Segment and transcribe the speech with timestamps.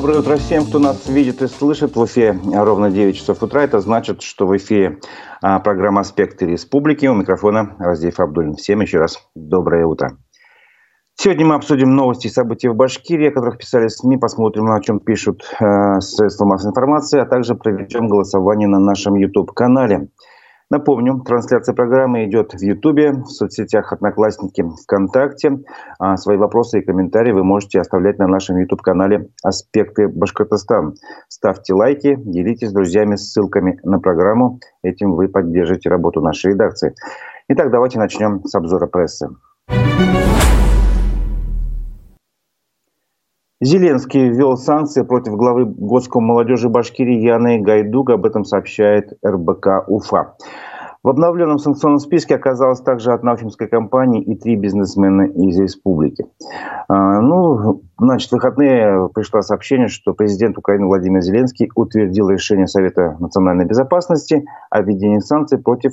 [0.00, 1.94] Доброе утро всем, кто нас видит и слышит.
[1.94, 3.64] В эфире ровно 9 часов утра.
[3.64, 4.98] Это значит, что в эфире
[5.42, 7.04] а, программа «Аспекты республики».
[7.04, 8.54] У микрофона Раздеев Абдулин.
[8.54, 10.16] Всем еще раз доброе утро.
[11.16, 15.00] Сегодня мы обсудим новости и события в Башкирии, о которых писали СМИ, посмотрим, о чем
[15.00, 20.08] пишут э, средства массовой информации, а также проведем голосование на нашем YouTube-канале.
[20.70, 25.58] Напомню, трансляция программы идет в Ютубе, в соцсетях Одноклассники, ВКонтакте.
[25.98, 30.94] А свои вопросы и комментарии вы можете оставлять на нашем YouTube-канале «Аспекты Башкортостан».
[31.28, 34.60] Ставьте лайки, делитесь с друзьями ссылками на программу.
[34.84, 36.94] Этим вы поддержите работу нашей редакции.
[37.48, 39.28] Итак, давайте начнем с обзора прессы.
[43.62, 48.08] Зеленский ввел санкции против главы Госком молодежи Башкирии Яны Гайдук.
[48.08, 50.34] Об этом сообщает РБК Уфа.
[51.02, 56.24] В обновленном санкционном списке оказалась также одна уфимская компания и три бизнесмена из республики.
[56.88, 63.18] А, ну, значит, в выходные пришло сообщение, что президент Украины Владимир Зеленский утвердил решение Совета
[63.20, 65.92] национальной безопасности о введении санкций против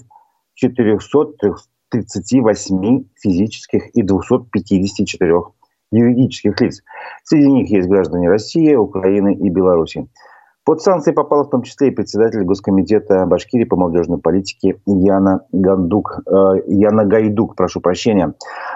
[0.56, 5.57] 438 физических и 254
[5.92, 6.82] юридических лиц.
[7.24, 10.08] Среди них есть граждане России, Украины и Беларуси.
[10.68, 16.20] Под санкции попала в том числе и председатель Госкомитета Башкирии по молодежной политике Яна, Гандук,
[16.26, 17.56] э, Яна Гайдук.
[17.56, 18.34] Прошу прощения.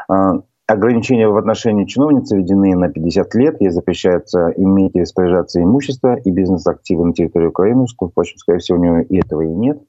[0.10, 3.60] Э, ограничения в отношении чиновницы введены на 50 лет.
[3.60, 7.86] Ей запрещается иметь и распоряжаться имущество и бизнес-активы на территории Украины.
[7.86, 9.82] Впрочем, скорее всего, у нее и этого и нет.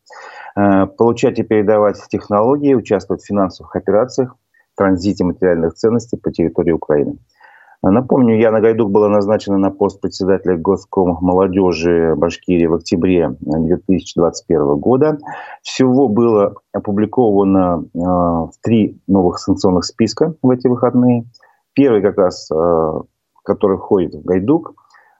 [0.56, 4.34] Э, получать и передавать технологии, участвовать в финансовых операциях,
[4.82, 7.18] транзите материальных ценностей по территории Украины.
[7.84, 15.18] Напомню, Яна Гайдук была назначена на пост председателя Госком молодежи Башкирии в октябре 2021 года.
[15.62, 21.24] Всего было опубликовано э, три новых санкционных списка в эти выходные.
[21.74, 22.92] Первый как раз, э,
[23.44, 24.74] который входит в Гайдук,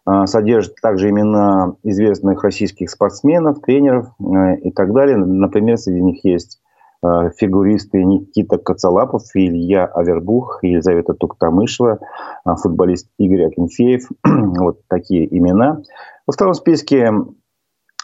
[0.07, 5.17] э, содержит также имена известных российских спортсменов, тренеров э, и так далее.
[5.17, 6.62] Например, среди них есть
[7.03, 11.99] фигуристы Никита Коцалапов, Илья Авербух, Елизавета Туктамышева,
[12.45, 14.09] э, футболист Игорь Акинфеев.
[14.25, 15.83] вот такие имена.
[16.27, 17.13] Во втором списке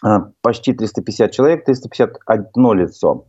[0.05, 0.09] э,
[0.43, 3.27] почти 350 человек, 351 лицо.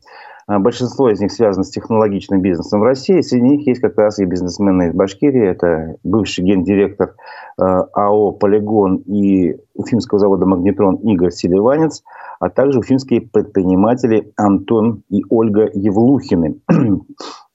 [0.48, 3.22] Большинство из них связано с технологичным бизнесом в России.
[3.22, 5.48] Среди них есть как раз и бизнесмены из Башкирии.
[5.48, 7.14] Это бывший гендиректор
[7.58, 12.02] АО «Полигон» и Уфимского завода «Магнетрон» Игорь Селиванец–
[12.40, 16.62] а также уфимские предприниматели Антон и Ольга Евлухины.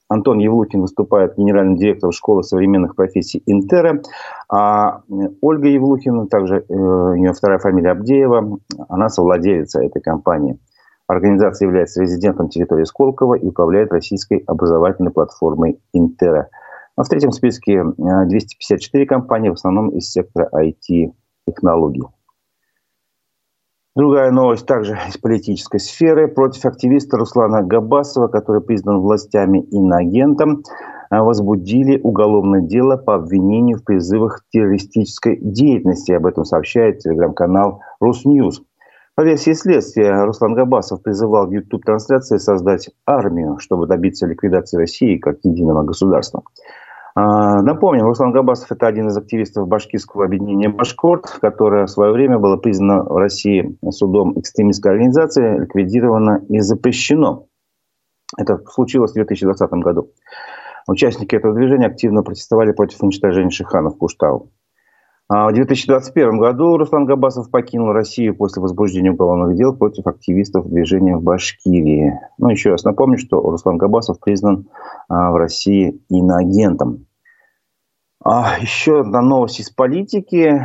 [0.07, 4.01] Антон Евлухин выступает генеральным директором школы современных профессий Интера,
[4.47, 5.01] а
[5.41, 10.59] Ольга Евлухина, также э, у нее вторая фамилия Абдеева, она совладелица этой компании.
[11.07, 16.49] Организация является резидентом территории Сколково и управляет российской образовательной платформой Интера.
[16.95, 22.03] А в третьем списке 254 э, компании, в основном из сектора IT-технологий.
[23.95, 26.27] Другая новость также из политической сферы.
[26.27, 30.63] Против активиста Руслана Габасова, который признан властями иноагентом,
[31.09, 36.11] а, возбудили уголовное дело по обвинению в призывах к террористической деятельности.
[36.11, 38.63] Об этом сообщает телеграм-канал Русньюз.
[39.15, 45.37] По версии следствия, Руслан Габасов призывал в YouTube-трансляции создать армию, чтобы добиться ликвидации России как
[45.43, 46.43] единого государства.
[47.17, 52.39] А, напомним, Руслан Габасов– это один из активистов башкирского объединения «Башкорт», которое в свое время
[52.39, 57.47] было признано в России судом экстремистской организации, ликвидировано и запрещено.
[58.37, 60.11] Это случилось в 2020 году.
[60.87, 64.51] Участники этого движения активно протестовали против уничтожения Шиханов Куштау.
[65.27, 71.17] А в 2021 году Руслан Габасов покинул Россию после возбуждения уголовных дел против активистов движения
[71.17, 72.19] в Башкирии.
[72.37, 74.67] Ну, еще раз напомню, что Руслан Габасов признан
[75.09, 77.07] а, в России иноагентом.
[78.23, 80.63] А еще одна новость из политики,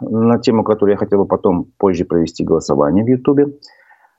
[0.00, 3.56] на тему которой я хотел бы потом позже провести голосование в Ютубе.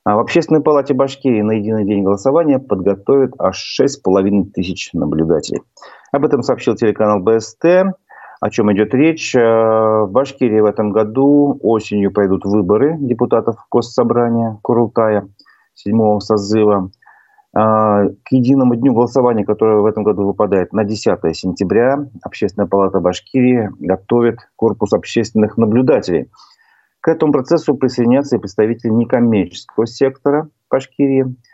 [0.05, 5.61] А в Общественной палате Башкирии на единый день голосования подготовят аж 6,5 тысяч наблюдателей.
[6.13, 7.65] Об этом сообщил телеканал БСТ.
[8.39, 9.35] О чем идет речь?
[9.35, 15.27] Э, в Башкирии в этом году осенью пройдут выборы депутатов Госсобрания Курултая
[15.73, 16.91] седьмого созыва.
[17.55, 22.99] Э, к единому дню голосования, которое в этом году выпадает на 10 сентября, Общественная палата
[22.99, 26.29] Башкирии готовит корпус общественных наблюдателей.
[27.01, 31.35] К этому процессу присоединятся и представители некоммерческого сектора Башкирии–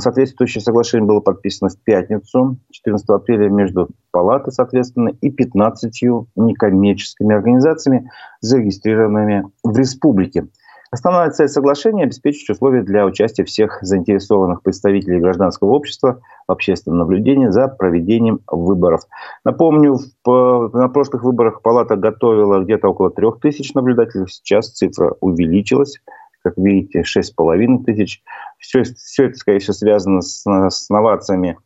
[0.00, 6.02] соответствующее соглашение было подписано в пятницу, 14 апреля, между палатой, соответственно, и 15
[6.36, 8.10] некоммерческими организациями,
[8.40, 10.48] зарегистрированными в республике.
[10.90, 17.48] Основная цель соглашения– обеспечить условия для участия всех заинтересованных представителей гражданского общества в общественном наблюдении
[17.48, 19.02] за проведением выборов.
[19.44, 25.98] Напомню, в, на прошлых выборах Палата готовила где-то около трех тысяч наблюдателей, сейчас цифра увеличилась
[26.42, 28.22] как видите, 6,5 тысяч.
[28.58, 31.58] Все, все это, скорее всего, связано с, с новациями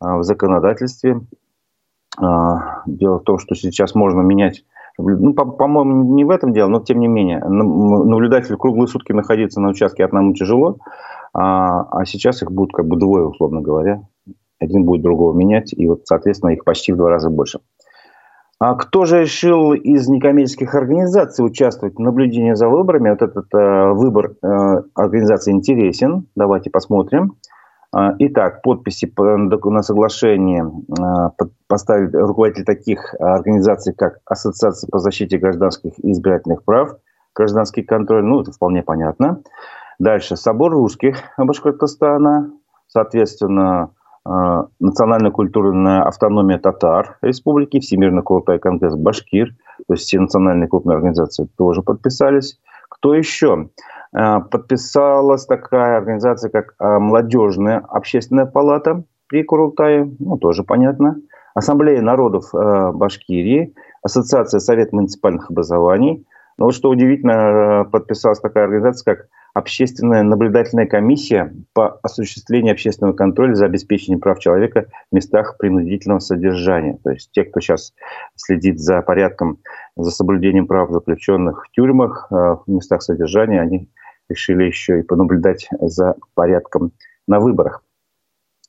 [0.00, 1.20] а, в законодательстве.
[2.18, 4.64] А, дело в том, что сейчас можно менять
[4.98, 9.68] ну, по-моему, не в этом дело, но тем не менее, наблюдатель круглые сутки находиться на
[9.68, 10.78] участке одному тяжело,
[11.34, 14.02] а, а сейчас их будет как бы двое, условно говоря.
[14.58, 17.60] Один будет другого менять, и вот, соответственно, их почти в два раза больше.
[18.58, 23.10] А кто же решил из некоммерческих организаций участвовать в наблюдении за выборами?
[23.10, 26.26] Вот этот э, выбор э, организации интересен.
[26.34, 27.36] Давайте посмотрим.
[27.92, 30.70] А, итак, подписи на соглашение
[31.00, 31.30] а,
[31.66, 36.96] поставили руководители таких организаций, как Ассоциация по защите гражданских и избирательных прав,
[37.34, 39.40] гражданский контроль, ну, это вполне понятно.
[39.98, 42.52] Дальше, Собор русских Башкортостана,
[42.88, 43.90] соответственно,
[44.28, 49.54] а, Национальная культурная автономия татар республики, Всемирный крупный конгресс Башкир,
[49.86, 52.58] то есть все национальные крупные организации тоже подписались.
[52.88, 53.68] Кто еще?
[54.12, 61.16] Э, подписалась такая организация, как э, Молодежная общественная палата при Курултае, ну, тоже понятно.
[61.54, 66.26] Ассамблея народов Башкирии, Ассоциация Совет муниципальных образований.
[66.58, 73.54] Но вот что удивительно, подписалась такая организация, как Общественная наблюдательная комиссия по осуществлению общественного контроля
[73.54, 76.98] за обеспечением прав человека в местах принудительного содержания.
[77.02, 77.94] То есть те, кто сейчас
[78.34, 79.60] следит за порядком,
[79.96, 83.88] за соблюдением прав заключенных в тюрьмах, в местах содержания, они
[84.28, 86.92] решили еще и понаблюдать за порядком
[87.26, 87.82] на выборах.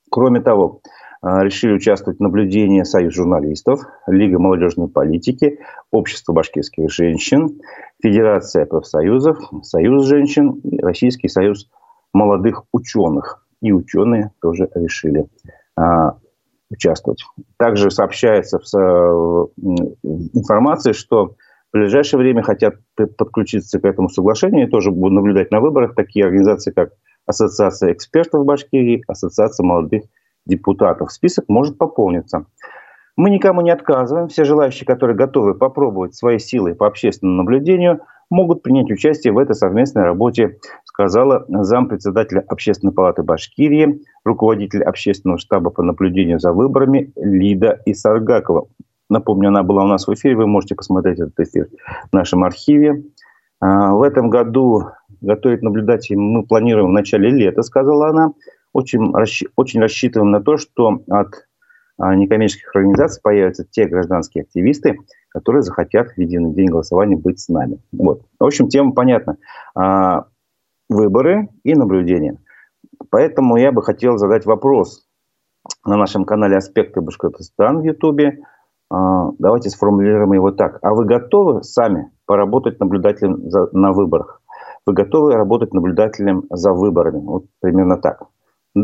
[0.09, 0.79] Кроме того,
[1.23, 5.59] решили участвовать в наблюдении Союз журналистов, Лига молодежной политики,
[5.91, 7.59] Общество башкирских женщин,
[8.01, 11.69] Федерация профсоюзов, Союз женщин и Российский союз
[12.13, 13.45] молодых ученых.
[13.61, 15.25] И ученые тоже решили
[15.75, 16.17] а,
[16.69, 17.23] участвовать.
[17.57, 19.49] Также сообщается в
[20.33, 21.35] информации, что
[21.71, 22.75] в ближайшее время хотят
[23.17, 26.91] подключиться к этому соглашению и тоже будут наблюдать на выборах такие организации, как
[27.25, 30.03] Ассоциация экспертов Башкирии, Ассоциация молодых
[30.47, 31.11] депутатов.
[31.11, 32.45] Список может пополниться.
[33.15, 34.27] Мы никому не отказываем.
[34.27, 39.55] Все желающие, которые готовы попробовать свои силы по общественному наблюдению, могут принять участие в этой
[39.55, 47.81] совместной работе, сказала зампредседателя Общественной палаты Башкирии, руководитель общественного штаба по наблюдению за выборами Лида
[47.85, 48.67] Исаргакова.
[49.09, 51.69] Напомню, она была у нас в эфире, вы можете посмотреть этот эфир
[52.11, 53.03] в нашем архиве.
[53.59, 54.89] А, в этом году
[55.21, 58.33] готовить наблюдателей мы планируем в начале лета, сказала она.
[58.77, 59.11] Очень,
[59.55, 61.47] очень рассчитываем на то, что от
[61.97, 67.49] а, некоммерческих организаций появятся те гражданские активисты, которые захотят в единый день голосования быть с
[67.49, 67.79] нами.
[67.91, 68.21] Вот.
[68.39, 69.37] В общем, тема понятна.
[69.73, 70.25] А,
[70.89, 72.37] выборы и наблюдение.
[73.09, 75.07] Поэтому я бы хотел задать вопрос
[75.83, 78.39] на нашем канале «Аспекты Башкортостан» в Ютубе–
[78.89, 80.79] а, давайте сформулируем его так.
[80.81, 84.41] А вы готовы сами поработать наблюдателем за, на выборах?
[84.85, 87.19] Вы готовы работать наблюдателем за выборами?
[87.19, 88.23] Вот примерно так.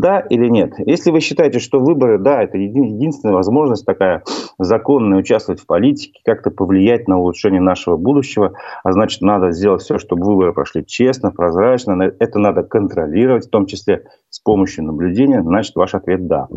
[0.00, 0.72] Да или нет?
[0.78, 4.24] Если вы считаете, что выборы, да, это единственная возможность такая
[4.58, 9.98] законная участвовать в политике, как-то повлиять на улучшение нашего будущего, а значит, надо сделать все,
[9.98, 15.76] чтобы выборы прошли честно, прозрачно, это надо контролировать, в том числе с помощью наблюдения, значит,
[15.76, 16.48] ваш ответ «да».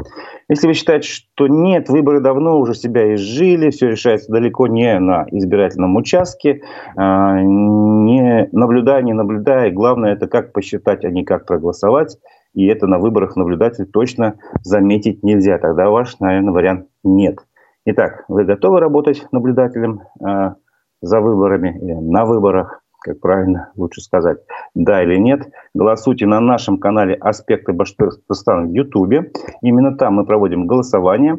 [0.49, 5.27] Если вы считаете, что нет, выборы давно уже себя изжили, все решается далеко не на
[5.29, 6.61] избирательном участке,
[6.95, 12.17] а, не наблюдая, не наблюдая, главное это как посчитать, а не как проголосовать,
[12.57, 15.59] и это на выборах наблюдатель точно заметить нельзя.
[15.59, 17.37] Тогда ваш, наверное, вариант нет.
[17.85, 20.55] Итак, вы готовы работать наблюдателем э,
[20.99, 24.39] за выборами или на выборах, как правильно лучше сказать,
[24.73, 25.47] да или нет.
[25.75, 29.31] Голосуйте на нашем канале «Аспекты Башкортостана» в Ютубе.
[29.61, 31.37] Именно там мы проводим голосование.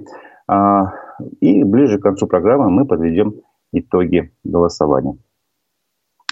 [0.49, 0.85] Э,
[1.41, 3.35] и ближе к концу программы мы подведем
[3.73, 5.19] итоги голосования.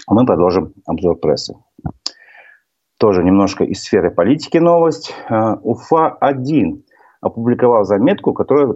[0.07, 1.55] Мы продолжим обзор прессы
[2.97, 5.13] тоже немножко из сферы политики новость.
[5.29, 6.81] Э, Уфа-1
[7.21, 8.75] опубликовал заметку, которая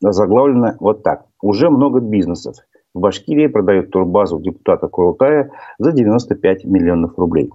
[0.00, 1.26] заглавлена вот так.
[1.40, 2.56] Уже много бизнесов.
[2.94, 7.50] В Башкирии продают турбазу депутата Курултая за 95 миллионов рублей.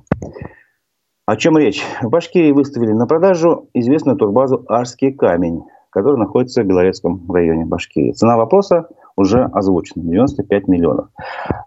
[1.25, 1.83] О чем речь?
[2.01, 8.13] В Башкирии выставили на продажу известную турбазу «Арский камень», которая находится в Белорецком районе Башкирии.
[8.13, 11.09] Цена вопроса уже озвучена– 95 миллионов.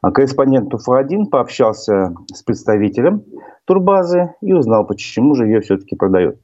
[0.02, 3.22] А корреспондент УФА-1 пообщался с представителем
[3.70, 6.38] турбазы и узнал, почему же ее все-таки продают.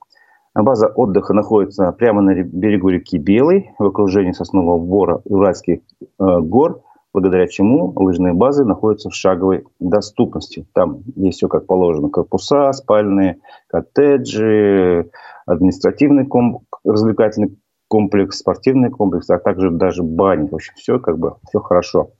[0.55, 6.83] База отдыха находится прямо на берегу реки Белой, в окружении соснового бора Уральских э, гор,
[7.13, 10.69] благодаря чему лыжные базы находятся в шаговой доступности.
[10.73, 12.11] Там есть все как положено.
[12.11, 15.11] Корпуса, спальные, коттеджи,
[15.47, 20.49] административный комп, развлекательный комплекс, спортивный комплекс, а также даже бани.
[20.49, 22.13] В общем, все как бы все хорошо.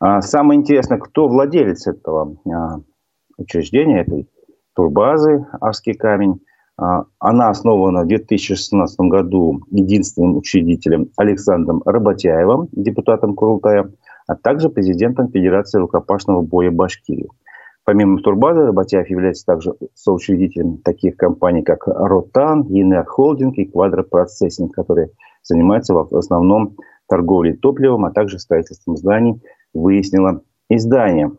[0.00, 2.80] А, самое интересное, кто владелец этого а,
[3.36, 4.28] учреждения, этой
[4.78, 6.40] турбазы «Арский камень».
[6.76, 13.90] А, она основана в 2016 году единственным учредителем Александром Работяевым, депутатом Курултая,
[14.28, 17.28] а также президентом Федерации рукопашного боя Башкирии.
[17.82, 25.10] Помимо Турбаза, Работяев является также соучредителем таких компаний, как Ротан, ЕНР Холдинг и Квадропроцессинг, которые
[25.42, 26.76] занимаются в основном
[27.08, 29.42] торговлей топливом, а также строительством зданий,
[29.74, 31.32] выяснило издание.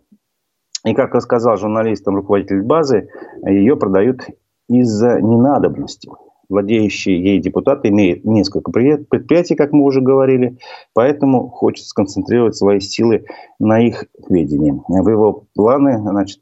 [0.85, 3.09] И, как рассказал журналистам руководитель базы,
[3.45, 4.21] ее продают
[4.69, 6.09] из-за ненадобности.
[6.47, 10.57] Владеющий ей депутат имеет несколько предприятий, как мы уже говорили,
[10.93, 13.25] поэтому хочет сконцентрировать свои силы
[13.59, 14.81] на их ведении.
[14.87, 16.39] В его планы, значит,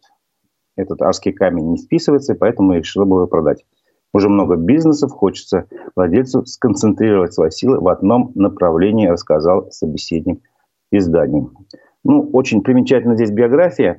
[0.77, 3.65] этот арский камень не списывается, поэтому решил бы его продать.
[4.13, 5.65] Уже много бизнесов, хочется
[5.95, 10.41] владельцу сконцентрировать свои силы в одном направлении, рассказал собеседник
[10.91, 11.49] издания.
[12.05, 13.97] Ну, очень примечательна здесь биография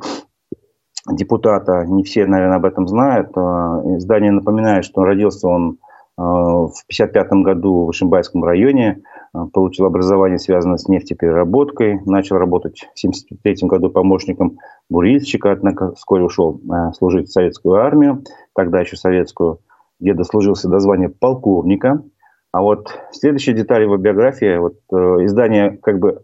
[1.13, 1.85] депутата.
[1.87, 3.31] Не все, наверное, об этом знают.
[3.37, 5.79] А, издание напоминает, что родился он
[6.17, 12.81] а, в 1955 году в Ишимбайском районе, а, получил образование, связанное с нефтепереработкой, начал работать
[12.81, 16.61] в 1973 году помощником бурильщика, однако вскоре ушел
[16.97, 18.25] служить в советскую армию,
[18.55, 19.61] тогда еще советскую,
[20.01, 22.03] где дослужился до звания полковника.
[22.51, 24.97] А вот следующая деталь его биографии, вот э,
[25.27, 26.23] издание как бы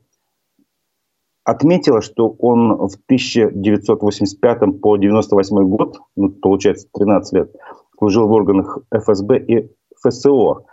[1.45, 7.53] отметила, что он в 1985 по 98 год, ну, получается 13 лет,
[7.99, 9.71] служил в органах ФСБ и
[10.03, 10.65] ФСО.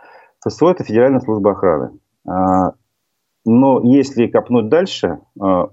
[0.46, 1.92] ФСО– это Федеральная служба охраны.
[2.28, 2.74] А,
[3.46, 5.70] но если копнуть дальше, а,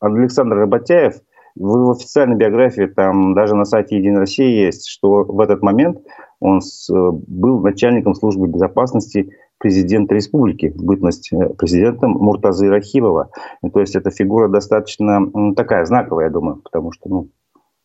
[0.00, 1.14] Александр Работяев
[1.54, 5.98] в официальной биографии, там даже на сайте «Единой России» есть, что в этот момент
[6.40, 9.30] он был начальником службы безопасности
[9.62, 13.30] президента республики, бытность э, президентом Муртазы Рахимова.
[13.72, 17.28] То есть эта фигура достаточно такая знаковая, я думаю, потому что ну,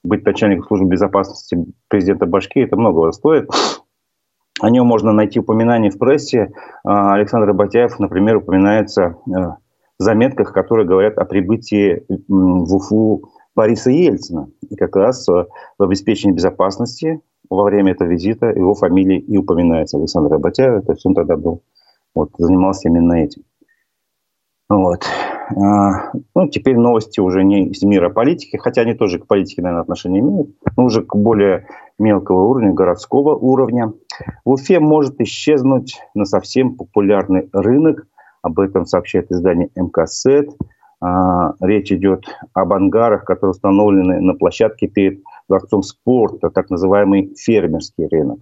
[0.04, 3.50] быть начальником службы безопасности президента Башки это многого стоит.
[4.60, 6.52] О нем можно найти упоминания в прессе.
[6.84, 9.32] А, Александр Батяев, например, упоминается э,
[10.00, 14.50] в заметках, которые говорят о прибытии в Уфу Бориса Ельцина.
[14.68, 15.46] И как раз э,
[15.78, 21.06] в обеспечении безопасности во время этого визита его фамилия и упоминается Александр Работяев, то есть
[21.06, 21.62] он тогда был,
[22.16, 23.44] вот, занимался именно этим.
[24.70, 25.06] Вот.
[25.56, 29.84] А, ну, теперь новости уже не из мира политики, хотя они тоже к политике, наверное,
[29.84, 33.94] отношения имеют, но уже к более мелкого уровня, городского уровня.
[34.44, 38.08] В Уфе может исчезнуть на совсем популярный рынок,
[38.42, 40.50] об этом сообщает издание МКСЭТ.
[41.00, 48.08] А, речь идет об ангарах, которые установлены на площадке перед дворцом спорта, так называемый фермерский
[48.08, 48.40] рынок.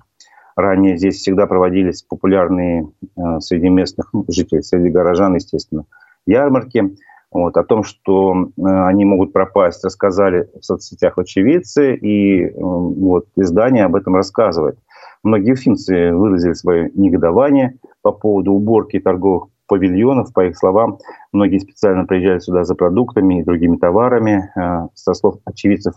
[0.55, 5.85] Ранее здесь всегда проводились популярные э, среди местных жителей, среди горожан, естественно,
[6.25, 6.95] ярмарки.
[7.31, 13.25] Вот, о том, что э, они могут пропасть, рассказали в соцсетях очевидцы, и э, вот,
[13.35, 14.77] издание об этом рассказывает.
[15.23, 20.99] Многие уфимцы выразили свое негодование по поводу уборки торговых павильонов, по их словам.
[21.33, 24.49] Многие специально приезжали сюда за продуктами и другими товарами.
[24.55, 25.95] Э, со слов очевидцев,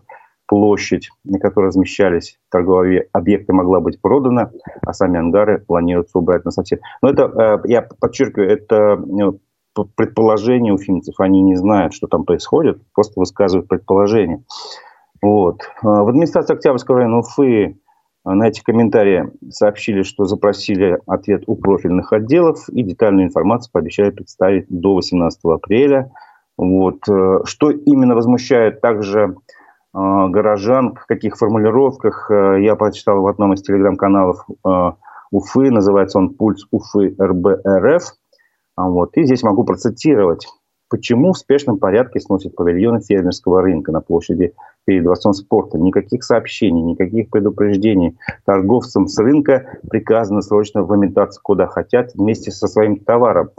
[0.48, 4.50] площадь, на которой размещались торговые объекты, могла быть продана,
[4.82, 6.80] а сами ангары планируется убрать на совсем.
[7.02, 11.14] Но это, э, я подчеркиваю, это э, предположение у финцев.
[11.20, 14.42] Они не знают, что там происходит, просто высказывают предположение.
[15.22, 15.60] Вот.
[15.82, 17.76] В администрации Октябрьского района Уфы
[18.24, 24.66] на эти комментарии сообщили, что запросили ответ у профильных отделов и детальную информацию пообещали представить
[24.68, 26.10] до 18 апреля.
[26.56, 27.08] Вот.
[27.08, 29.34] Э, что именно возмущает также э,
[29.94, 34.46] горожан, в каких формулировках, э, я прочитал в одном из телеграм-каналов
[35.30, 38.02] Уфы, называется он «Пульс Уфы РБРФ».
[38.76, 39.16] Вот.
[39.16, 40.46] И здесь могу процитировать.
[40.90, 44.54] Почему в спешном порядке сносят павильоны фермерского рынка на площади
[44.86, 45.78] перед Дворцом спорта?
[45.78, 48.16] Никаких сообщений, никаких предупреждений.
[48.46, 53.50] Торговцам с рынка приказано срочно выметаться куда хотят вместе со своим товаром.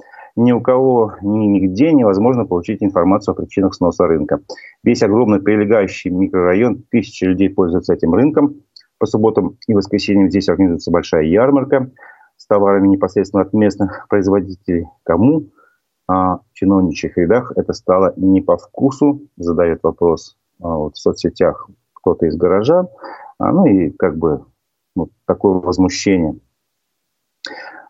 [0.41, 4.39] Ни у кого, ни нигде невозможно получить информацию о причинах сноса рынка.
[4.85, 8.55] Весь огромный прилегающий микрорайон, тысячи людей пользуются этим рынком.
[8.99, 11.91] По субботам и воскресеньям здесь организуется большая ярмарка
[12.37, 14.87] с товарами непосредственно от местных производителей.
[15.03, 15.49] Кому?
[16.07, 22.25] а чиновничьих рядах это стало не по вкусу, задает вопрос а, вот, в соцсетях кто-то
[22.25, 22.87] из горожан,
[23.37, 24.45] а, ну и как бы
[24.95, 26.39] вот такое возмущение.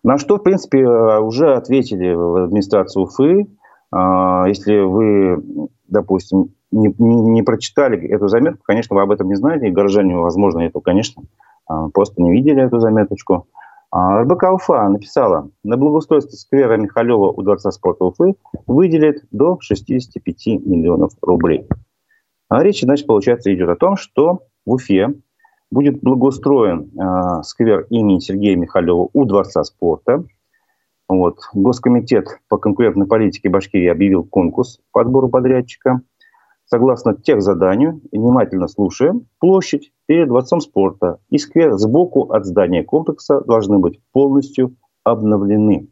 [0.03, 3.47] На что, в принципе, уже ответили в администрацию Уфы,
[3.91, 5.41] А, если вы,
[5.87, 10.15] допустим, не, не, не прочитали эту заметку, конечно, вы об этом не знаете, и горожане,
[10.15, 11.23] возможно, это, конечно,
[11.65, 13.47] а, просто не видели эту заметочку.
[13.91, 18.35] А РБК Уфа написала, на благоустройство сквера Михалева у Дворца спорта Уфы
[18.67, 21.67] выделит до 65 миллионов рублей.
[22.51, 25.15] Речь, значит, получается, идет о том, что в Уфе
[25.71, 30.23] будет благоустроен э, сквер имени Сергея Михалева у Дворца спорта.
[31.07, 31.39] Вот.
[31.53, 36.01] Госкомитет по конкурентной политике Башкирии объявил конкурс по отбору подрядчика.
[36.65, 43.41] Согласно тех заданию, внимательно слушаем, площадь перед Дворцом спорта и сквер сбоку от здания комплекса
[43.41, 45.87] должны быть полностью обновлены.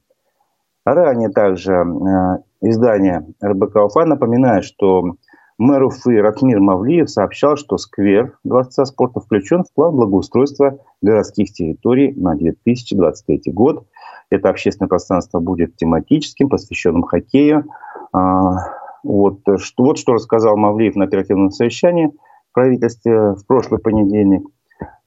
[0.86, 5.16] Ранее также э, издание РБК Уфа напоминает, что
[5.60, 12.14] Мэр Уфы Ратмир Мавлиев сообщал, что сквер Дворца спорта включен в план благоустройства городских территорий
[12.14, 13.88] на 2023 год.
[14.30, 17.66] Это общественное пространство будет тематическим, посвященным хоккею.
[18.14, 18.68] А,
[19.04, 22.12] вот что, вот что рассказал Мавлиев на оперативном совещании
[22.52, 24.44] в правительстве в прошлый понедельник.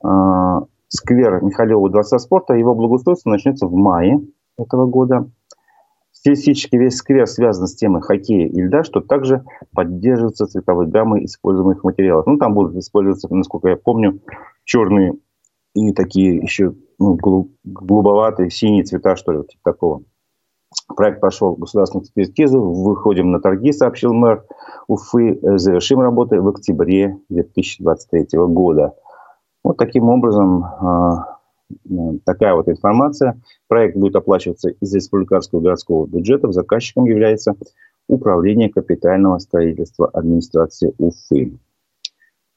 [0.02, 4.20] А, сквер Михалева Дворца спорта, его благоустройство начнется в мае
[4.58, 5.30] этого года.
[6.20, 9.42] Стилистически весь сквер связан с темой хоккея и льда, что также
[9.74, 12.26] поддерживается цветовой гаммой используемых материалов.
[12.26, 14.20] Ну, там будут использоваться, насколько я помню,
[14.64, 15.14] черные
[15.74, 17.16] и такие еще ну,
[17.64, 20.02] голубоватые, синие цвета, что ли, типа такого.
[20.94, 24.44] Проект прошел государственную экспертизу, выходим на торги, сообщил мэр
[24.88, 28.94] Уфы, завершим работы в октябре 2023 года.
[29.64, 31.29] Вот таким образом а,
[32.24, 33.40] такая вот информация.
[33.68, 36.50] Проект будет оплачиваться из республиканского городского бюджета.
[36.52, 37.56] Заказчиком является
[38.10, 41.56] Управление капитального строительства администрации Уфы.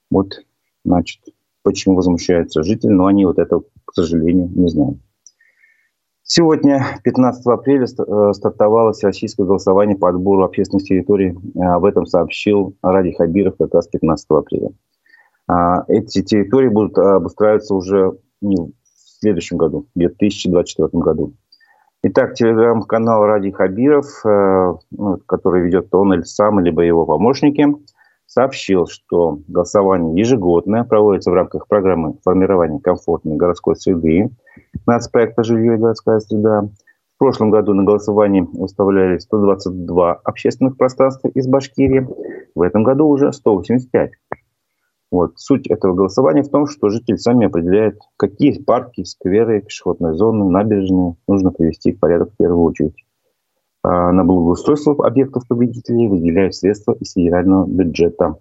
[0.10, 0.43] Вот,
[0.84, 1.22] значит,
[1.62, 4.98] почему возмущаются жители, но они вот это, к сожалению, не знают.
[6.24, 11.38] Сегодня, 15 апреля, э, стартовало всероссийское голосование по отбору общественных территорий.
[11.55, 14.70] Об этом сообщил Ради Хабиров как раз 15 апреля.
[15.48, 18.17] А, эти территории будут обустраиваться уже
[19.24, 21.34] следующем году, в 2024 году.
[22.03, 27.65] Итак, телеграм-канал Ради Хабиров, э, ну, который ведет он или сам, либо его помощники,
[28.25, 34.29] сообщил, что голосование ежегодное проводится в рамках программы формирования комфортной городской среды
[34.86, 36.68] нацпроекта «Жилье и городская среда».
[37.16, 42.05] В прошлом году на голосование выставляли 122 общественных пространства из Башкирии,
[42.53, 44.12] в этом году уже 185.
[45.14, 45.38] Вот.
[45.38, 51.18] Суть этого голосования в том, что жители сами определяют, какие парки, скверы, пешеходные зоны, набережные
[51.28, 52.96] нужно привести в порядок в первую очередь.
[53.84, 58.38] А на благоустройство объектов победителей выделяют средства из федерального бюджета.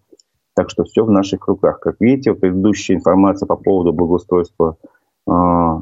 [0.55, 1.79] Так что все в наших руках.
[1.79, 4.79] Как видите, предыдущая информация по поводу благоустройства
[5.29, 5.33] э,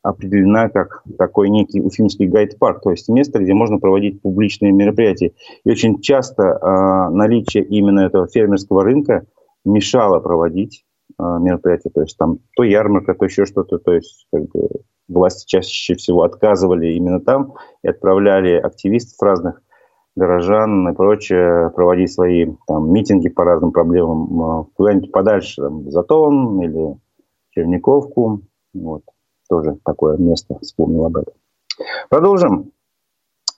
[0.01, 5.33] определена как такой некий уфимский гайд-парк, то есть место, где можно проводить публичные мероприятия.
[5.65, 9.25] И очень часто э, наличие именно этого фермерского рынка
[9.65, 10.84] мешало проводить
[11.19, 14.69] мероприятия, то есть там то ярмарка, то еще что-то, то есть как бы
[15.07, 19.61] власти чаще всего отказывали именно там и отправляли активистов разных
[20.15, 26.61] горожан и прочее проводить свои там митинги по разным проблемам а, куда-нибудь подальше, там, Затон
[26.61, 26.97] или
[27.51, 28.41] Черниковку,
[28.73, 29.03] вот,
[29.49, 31.33] тоже такое место, вспомнил об этом.
[32.09, 32.71] Продолжим.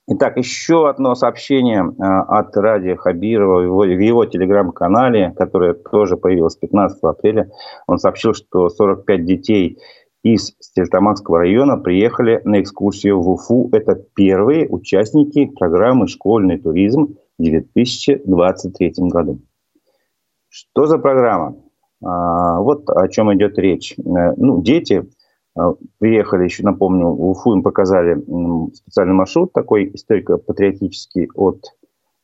[0.10, 7.04] Итак, еще одно сообщение а, от Ради Хабирова в его, телеграм-канале, которое тоже появилось 15
[7.04, 7.52] апреля.
[7.88, 9.78] Он сообщил, что 45 детей
[10.24, 13.68] из Стельтамакского района приехали на экскурсию в Уфу.
[13.74, 19.42] Это первые участники программы «Школьный туризм» в 2023 году.
[20.48, 21.58] Что за программа?
[22.02, 23.96] А, вот о чем идет речь.
[23.98, 25.04] Э, ну, дети
[26.00, 28.16] приехали, еще напомню, в Уфу им показали
[28.74, 31.64] специальный маршрут такой историко-патриотический от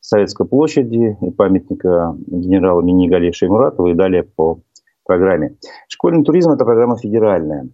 [0.00, 4.60] Советской площади и памятника генерала Минигалия Шеймуратова и далее по
[5.04, 5.56] программе.
[5.88, 7.68] Школьный туризм– это программа федеральная.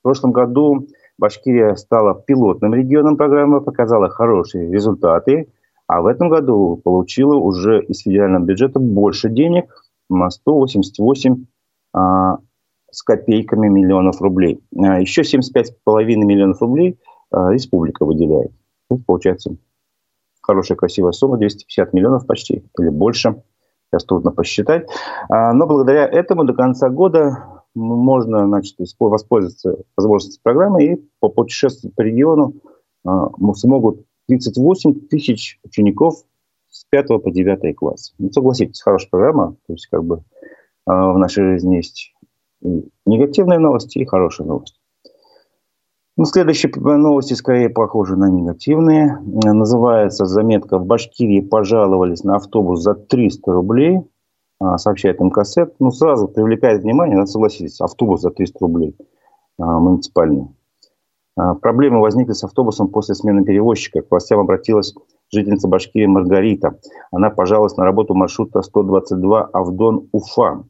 [0.00, 0.86] В прошлом году
[1.18, 5.48] Башкирия стала пилотным регионом программы, показала хорошие результаты,
[5.86, 9.66] а в этом году получила уже из федерального бюджета больше денег–
[10.08, 11.44] 188
[11.92, 12.38] а,
[12.90, 14.60] с копейками миллионов рублей.
[14.78, 16.98] А еще 75,5 миллионов рублей
[17.30, 18.52] а, республика выделяет.
[18.90, 19.56] Ну, получается
[20.40, 23.42] хорошая, красивая сумма, 250 миллионов почти или больше.
[23.90, 24.88] Сейчас трудно посчитать.
[25.28, 31.94] А, но благодаря этому до конца года можно значит, воспользоваться возможностью программы и по путешествовать
[31.94, 32.54] по региону
[33.54, 36.24] смогут 38 тысяч учеников
[36.70, 38.14] с 5 по 9 класс.
[38.18, 39.56] Ну, согласитесь, хорошая программа.
[39.66, 40.22] То есть, как бы
[40.86, 42.15] в нашей жизни есть
[43.04, 44.78] негативные новости, и хорошие новости.
[46.18, 49.18] Ну, следующие новости скорее похожи на негативные.
[49.22, 54.00] Называется заметка «В Башкирии пожаловались на автобус за 300 рублей»,
[54.58, 55.74] а, сообщает МКСЭП.
[55.78, 58.96] Ну, сразу привлекает внимание, да, согласитесь, автобус за 300 рублей
[59.58, 60.48] а, муниципальный.
[61.60, 64.00] Проблемы возникли с автобусом после смены перевозчика.
[64.00, 64.94] К властям обратилась
[65.30, 66.78] жительница Башкирии Маргарита.
[67.10, 70.64] Она пожаловалась на работу маршрута 122 Авдон-Уфа.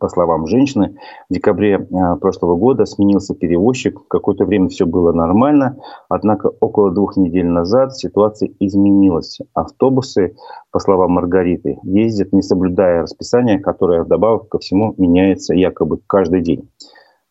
[0.00, 0.96] По словам женщины,
[1.28, 4.06] в декабре э, прошлого года сменился перевозчик.
[4.08, 5.76] Какое-то время все было нормально,
[6.08, 9.38] однако около двух недель назад ситуация изменилась.
[9.54, 10.36] Автобусы,
[10.70, 16.68] по словам Маргариты, ездят не соблюдая расписание, которое вдобавок ко всему меняется якобы каждый день.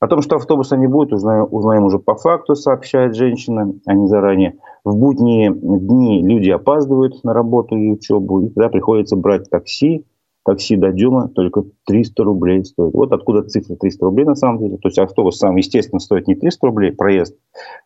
[0.04, 4.08] О том, что автобуса не будет, узнаем, узнаем уже по факту, сообщает женщина, а не
[4.08, 4.58] заранее.
[4.84, 10.06] В будние дни люди опаздывают на работу и учебу, и тогда приходится брать такси.
[10.46, 12.94] Такси до Дюма только 300 рублей стоит.
[12.94, 14.78] Вот откуда цифра 300 рублей на самом деле.
[14.78, 17.36] То есть автобус сам, естественно, стоит не 300 рублей, проезд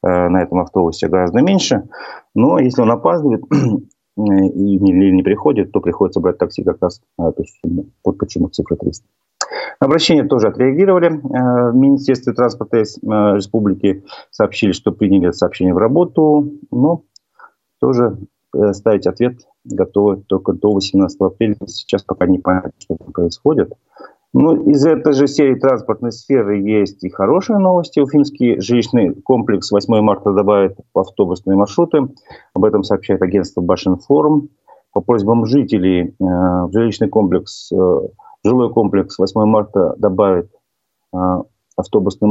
[0.03, 1.83] э, на этом автобусе гораздо меньше.
[2.33, 3.43] Но если он опаздывает
[4.17, 7.85] и не, приходит, то приходится брать такси как раз на эту сумму.
[8.03, 9.05] Вот почему цифра 300.
[9.79, 11.09] Обращение тоже отреагировали.
[11.09, 17.03] Э, в Министерстве транспорта э, республики сообщили, что приняли сообщение в работу, но
[17.79, 18.17] тоже
[18.55, 19.41] э, ставить ответ
[19.73, 21.55] готовы только до 18 апреля.
[21.65, 23.73] Сейчас пока не понятно, что происходит.
[24.33, 27.99] Ну, из этой же серии транспортной сферы есть и хорошие новости.
[27.99, 32.09] Уфимский жилищный комплекс 8 марта добавит автобусные маршруты.
[32.53, 34.49] Об этом сообщает агентство Башинформ.
[34.91, 37.71] По просьбам жителей в жилищный комплекс
[38.43, 40.49] жилой комплекс 8 марта добавит
[41.13, 41.43] а,
[41.75, 42.29] автобусный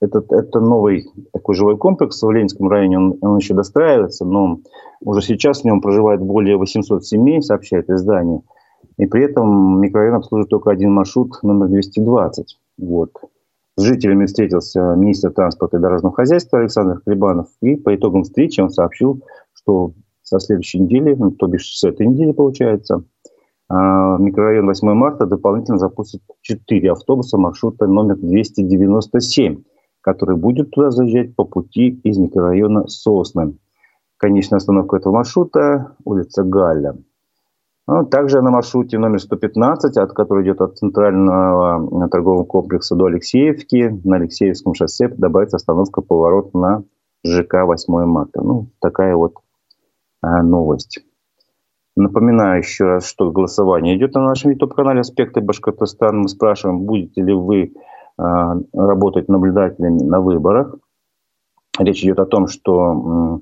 [0.00, 0.24] маршрут.
[0.30, 4.60] Это, это новый такой жилой комплекс в Ленинском районе, он, он еще достраивается, но
[5.00, 8.42] уже сейчас в нем проживает более 800 семей, сообщает издание.
[8.96, 12.58] И при этом микрорайон обслуживает только один маршрут, номер 220.
[12.78, 13.10] Вот.
[13.76, 17.48] С жителями встретился министр транспорта и дорожного хозяйства Александр Хлебанов.
[17.62, 19.22] И по итогам встречи он сообщил,
[19.54, 23.04] что со следующей недели, ну, то бишь с этой недели получается,
[23.68, 29.62] а, микрорайон 8 марта дополнительно запустит 4 автобуса маршрута номер 297,
[30.00, 33.56] который будет туда заезжать по пути из микрорайона Сосны.
[34.16, 36.96] Конечная остановка этого маршрута– улица Галля.
[37.86, 44.00] Ну, также на маршруте номер 115, от которого идет от центрального торгового комплекса до Алексеевки,
[44.04, 46.84] на Алексеевском шоссе добавится остановка поворот на
[47.24, 48.42] ЖК 8 марта.
[48.42, 49.34] Ну, такая вот
[50.22, 51.00] а, новость.
[51.96, 56.20] Напоминаю еще раз, что голосование идет на нашем YouTube-канале «Аспекты Башкортостана».
[56.20, 57.70] Мы спрашиваем, будете ли вы э,
[58.72, 60.74] работать наблюдателями на выборах.
[61.78, 63.40] Речь идет о том, что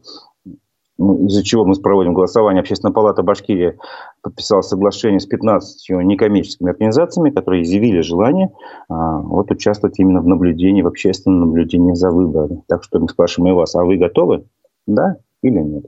[0.99, 2.61] ну, из-за чего мы проводим голосование.
[2.61, 3.79] Общественная палата Башкирии
[4.21, 8.53] подписала соглашение с 15 некоммерческими организациями, которые изъявили желание
[8.89, 12.63] а, вот, участвовать именно в наблюдении, в общественном наблюдении за выборами.
[12.67, 14.45] Так что мы спрашиваем и вас, а вы готовы?
[14.87, 15.87] Да или нет?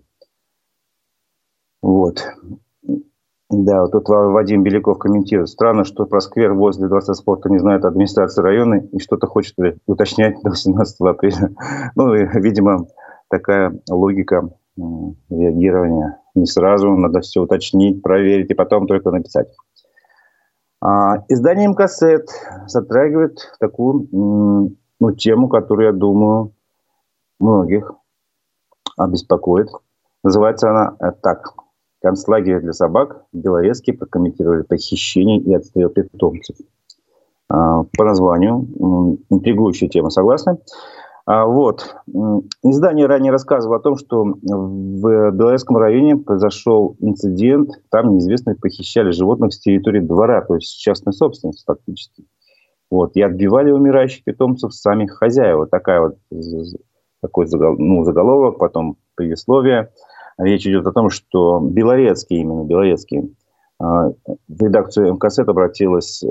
[1.83, 2.25] Вот.
[3.51, 5.49] Да, вот тут Вадим Беляков комментирует.
[5.49, 10.41] Странно, что про сквер возле Дворца спорта не знает администрация района и что-то хочет уточнять
[10.43, 11.51] до 18 апреля.
[11.97, 12.87] Ну, и, видимо,
[13.29, 16.21] такая логика реагирования.
[16.37, 19.49] Не сразу, надо все уточнить, проверить и потом только написать.
[20.81, 22.29] А, издание МКСЭТ
[22.69, 26.53] затрагивает такую ну, тему, которую, я думаю,
[27.41, 27.93] многих
[28.97, 29.71] обеспокоит.
[30.23, 31.55] Называется она э, так–
[32.03, 36.57] Концлагерь для собак в Белорецке прокомментировали похищение и отстрел питомцев.
[37.49, 38.67] по названию.
[39.29, 40.59] Интригующая тема, согласны?
[41.27, 41.95] А, вот.
[42.63, 47.71] Издание ранее рассказывало о том, что в Белорусском районе произошел инцидент.
[47.91, 52.25] Там неизвестные похищали животных с территории двора, то есть частной собственности фактически.
[52.91, 53.15] Вот.
[53.15, 55.67] И отбивали умирающих питомцев самих хозяева.
[55.67, 56.17] Такая вот,
[57.21, 59.91] такой ну, заголовок, потом предисловие.
[60.41, 63.37] Речь идет о том, что Белорецкий, именно Белорецкий,
[63.79, 66.25] а, в редакцию МКС обратилась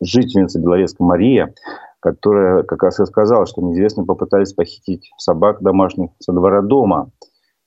[0.00, 1.52] жительница Белорецка Мария,
[2.00, 7.10] которая как раз и сказала, что неизвестные попытались похитить собак домашних со двора дома.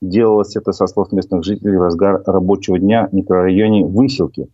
[0.02, 4.48] Делалось это, со слов местных жителей, в разгар рабочего дня в микрорайоне Выселки.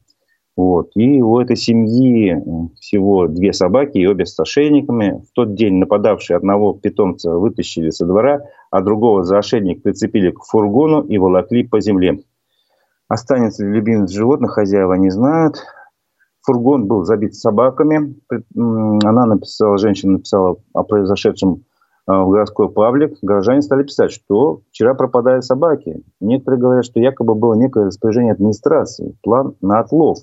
[0.58, 0.90] Вот.
[0.96, 2.36] И у этой семьи
[2.82, 5.22] всего две собаки и обе с ошейниками.
[5.30, 8.42] В тот день нападавшие одного питомца вытащили со двора,
[8.72, 12.24] а другого за ошейник прицепили к фургону и волокли по земле.
[13.08, 15.64] Останется ли любимец животных, хозяева не знают.
[16.42, 18.16] Фургон был забит собаками.
[18.56, 21.66] Она написала, женщина написала о произошедшем
[22.08, 23.18] а, в городской паблик.
[23.22, 26.02] Горожане стали писать, что вчера пропадают собаки.
[26.20, 30.20] Некоторые говорят, что якобы было некое распоряжение администрации, план на отлов,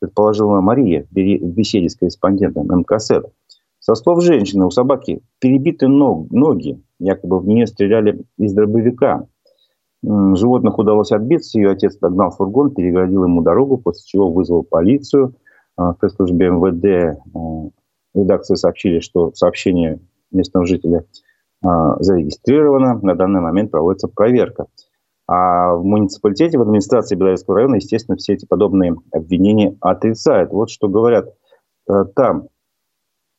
[0.00, 3.26] предположила Мария в беседе с корреспондентом МКСЭД.
[3.78, 9.26] Со слов женщины, у собаки перебиты ноги, якобы в нее стреляли из дробовика.
[10.02, 15.34] Животных удалось отбиться, ее отец догнал фургон, переградил ему дорогу, после чего вызвал полицию–
[15.80, 17.70] в пресс-службе МВД э,
[18.14, 21.04] редакции сообщили, что сообщение местного жителя
[21.64, 21.68] э,
[22.00, 23.00] зарегистрировано.
[23.02, 24.66] На данный момент проводится проверка.
[25.32, 30.50] А в муниципалитете, в администрации Белорусского района, естественно, все эти подобные обвинения отрицают.
[30.50, 31.28] Вот что говорят
[31.88, 32.48] э, там.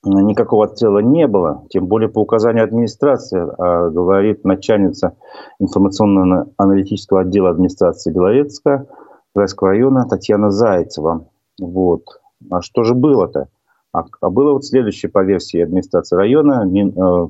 [0.03, 5.15] Никакого отстрела не было, тем более по указанию администрации, а говорит начальница
[5.59, 8.87] информационно-аналитического отдела администрации Белорецка,
[9.35, 11.27] Белорусского района Татьяна Зайцева.
[11.59, 12.05] Вот.
[12.49, 13.49] А что же было-то?
[13.91, 16.65] А, а было вот следующее по версии администрации района.
[16.65, 17.27] Э,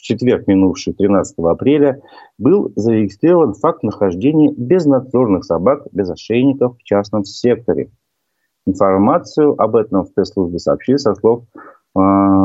[0.00, 2.00] в четверг, минувший 13 апреля,
[2.38, 7.90] был зарегистрирован факт нахождения безнадзорных собак без ошейников в частном секторе.
[8.66, 11.98] Информацию об этом в пресс-службе сообщили со слов э,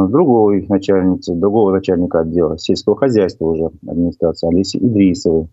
[0.10, 5.48] другой начальницы, другого начальника отдела сельского хозяйства уже администрации Алисы Идрисовой.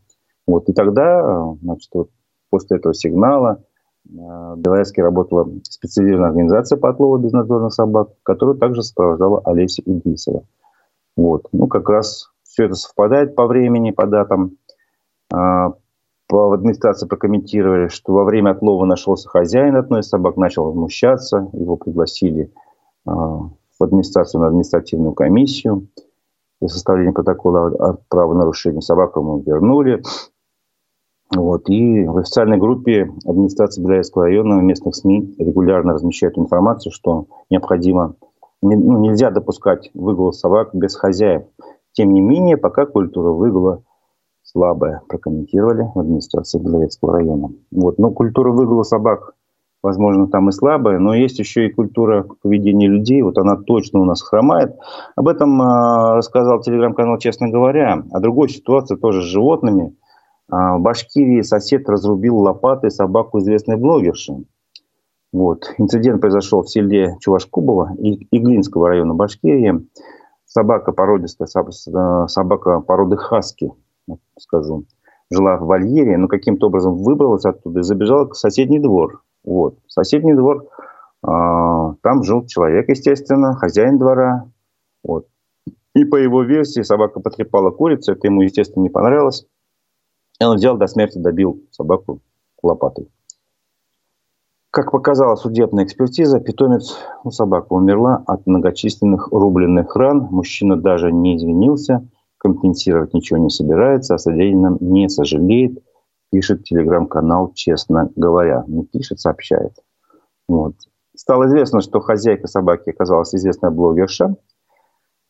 [0.47, 0.69] Вот.
[0.69, 2.11] И тогда, э, значит, вот
[2.51, 3.63] после этого сигнала
[4.05, 10.43] в Белорецке работала специализированная организация по отлову безнадзорных собак, которую также сопровождала Олеся Идрисова.
[11.17, 11.49] Вот.
[11.53, 14.59] Ну, как раз все это совпадает по времени, по датам.
[15.33, 15.73] А,
[16.29, 21.77] в администрации прокомментировали, что во время отлова нашелся хозяин одной из собак, начал возмущаться, его
[21.77, 22.53] пригласили
[23.07, 25.89] а, в администрацию на административную комиссию.
[26.61, 30.03] Для составления протокола о правонарушении собаку ему вернули.
[31.35, 31.69] Вот.
[31.69, 38.15] И в официальной группе администрации Белорецкого района местных СМИ регулярно размещают информацию, что необходимо,
[38.63, 41.43] ну, нельзя допускать выгул собак без хозяев.
[41.93, 43.83] Тем не менее, пока культура выгула
[44.43, 47.51] слабая, прокомментировали в администрации Белорецкого района.
[47.71, 47.99] Вот.
[47.99, 49.35] Но культура выгула собак,
[49.83, 53.21] возможно, там и слабая, но есть еще и культура поведения людей.
[53.23, 54.77] Вот она точно у нас хромает.
[55.17, 58.05] Об этом э, рассказал телеграм-канал «Честно говоря».
[58.11, 59.97] О другой ситуации тоже с животными–
[60.53, 64.45] а, в Башкирии сосед разрубил лопатой собаку известной блогерши.
[65.33, 65.65] Вот.
[65.79, 69.87] Инцидент произошел в селе Чувашкубово Иглинского района Башкирии.
[70.45, 71.49] Собака породистая,
[72.27, 73.73] собака породы хаски,
[74.39, 74.85] скажу,
[75.31, 79.23] жила в вольере, но каким-то образом выбралась оттуда и забежала в соседний двор.
[79.45, 79.79] Вот.
[79.87, 80.69] Соседний двор,
[81.23, 84.51] а, там жил человек, естественно, хозяин двора.
[85.03, 85.27] Вот.
[85.95, 89.47] И по его версии собака потрепала курицу, это ему, естественно, не понравилось.
[90.41, 92.21] И он взял до смерти, добил собаку
[92.63, 93.09] лопатой.
[94.73, 100.29] Как показала судебная экспертиза, питомец у собаки умерла от многочисленных рубленных ран.
[100.31, 102.09] Мужчина даже не извинился,
[102.39, 105.79] компенсировать ничего не собирается, о содеянном не сожалеет,
[106.31, 108.65] пишет телеграм-канал «Честно говоря».
[108.67, 109.75] Не пишет, сообщает.
[110.49, 110.73] Вот.
[111.15, 114.37] Стало известно, что хозяйка собаки оказалась известная блогерша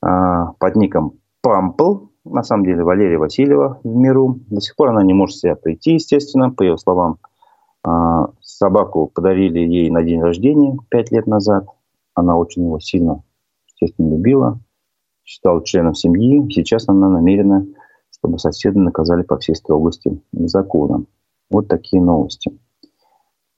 [0.00, 4.38] а, под ником Пампл на самом деле Валерия Васильева в миру.
[4.50, 7.18] До сих пор она не может себя прийти, естественно, по ее словам.
[7.84, 8.28] А,
[8.62, 11.66] собаку подарили ей на день рождения пять лет назад.
[12.14, 13.24] Она очень его сильно,
[13.66, 14.60] естественно, любила,
[15.24, 16.48] считала членом семьи.
[16.52, 17.66] Сейчас она намерена,
[18.12, 21.04] чтобы соседи наказали по всей строгости закона.
[21.50, 22.56] Вот такие новости.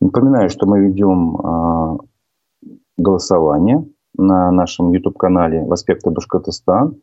[0.01, 1.99] Напоминаю, что мы ведем а,
[2.97, 3.87] голосование
[4.17, 6.97] на нашем YouTube-канале «В аспекте Башкортостан».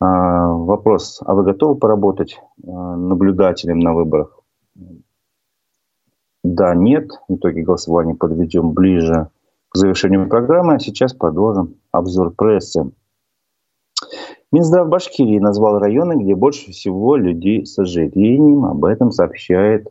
[0.00, 4.38] А, вопрос, а вы готовы поработать а, наблюдателем на выборах?
[6.44, 7.10] Да, нет.
[7.28, 9.28] В итоге голосования подведем ближе
[9.68, 10.74] к завершению программы.
[10.74, 12.90] А сейчас продолжим обзор прессы.
[14.50, 18.66] Минздрав Башкирии назвал районы, где больше всего людей с ожирением.
[18.66, 19.88] Об этом сообщает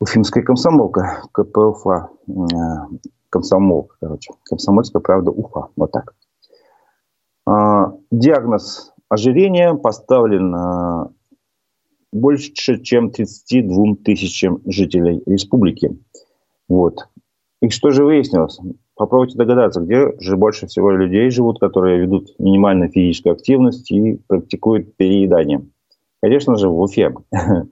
[0.00, 2.32] Уфимская комсомолка, КПУФА, э,
[3.28, 6.14] комсомолка, короче, комсомольская правда Уфа, вот так.
[7.46, 11.08] А, диагноз ожирения поставлен э,
[12.12, 15.96] больше, чем 32 тысячам жителей республики.
[16.68, 17.08] Вот.
[17.62, 18.58] И что же выяснилось?
[18.94, 24.96] Попробуйте догадаться, где же больше всего людей живут, которые ведут минимальную физическую активность и практикуют
[24.96, 25.66] переедание.
[26.22, 27.14] Конечно же, в Уфе.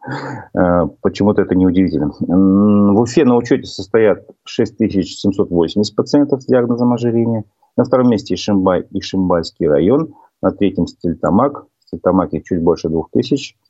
[0.54, 2.12] Э, почему-то это неудивительно.
[2.18, 7.44] В Уфе на учете состоят 6780 пациентов с диагнозом ожирения.
[7.76, 10.14] На втором месте Ишимбай и Шимбайский район.
[10.42, 11.66] На третьем Стельтамак.
[11.78, 13.67] В Стельтамаке чуть больше 2000 а,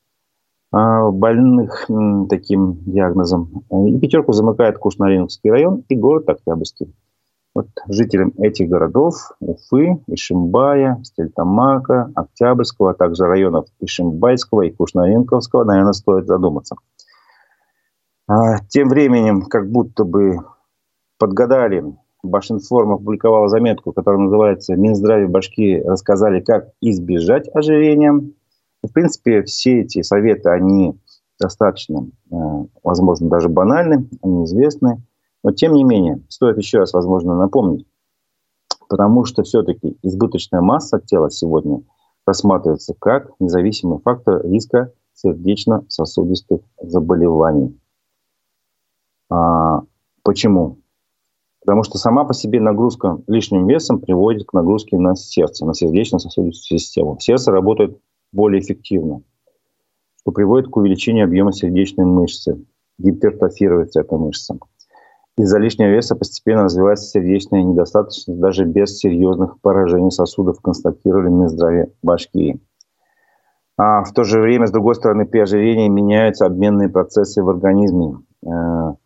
[0.71, 1.89] больных
[2.29, 3.63] таким диагнозом.
[3.71, 6.93] И пятерку замыкает Кушнаринский район и город Октябрьский.
[7.55, 15.93] Вот жителям этих городов, Уфы, Ишимбая, Стельтамака, Октябрьского, а также районов Ишимбайского и Кушнаренковского, наверное,
[15.93, 16.75] стоит задуматься.
[18.27, 20.37] А тем временем, как будто бы
[21.17, 21.83] подгадали,
[22.21, 28.21] Башинформ опубликовала заметку, которая называется «Минздраве Башки рассказали, как избежать ожирения».
[28.81, 30.97] В принципе, все эти советы, они
[31.39, 32.35] достаточно, э,
[32.83, 35.01] возможно, даже банальны, они известны.
[35.43, 37.85] Но, тем не менее, стоит еще раз, возможно, напомнить,
[38.89, 41.81] потому что все-таки избыточная масса тела сегодня
[42.25, 47.79] рассматривается как независимый фактор риска сердечно-сосудистых заболеваний.
[49.29, 49.81] А,
[50.23, 50.79] почему?
[51.61, 56.79] Потому что сама по себе нагрузка лишним весом приводит к нагрузке на сердце, на сердечно-сосудистую
[56.79, 57.17] систему.
[57.19, 57.99] Сердце работает
[58.31, 59.21] более эффективно,
[60.21, 62.63] что приводит к увеличению объема сердечной мышцы,
[62.97, 64.57] гипертрофируется эта мышца.
[65.37, 72.59] Из-за лишнего веса постепенно развивается сердечная недостаточность даже без серьезных поражений сосудов, констатировали Минздраве Башкирии.
[73.77, 78.17] А в то же время, с другой стороны, при ожирении меняются обменные процессы в организме.
[78.43, 78.97] Э, в